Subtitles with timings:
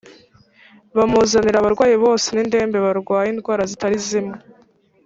[0.97, 4.37] bamuzanira abarwayi bose n’indembe barwaye indwara zitari zimwe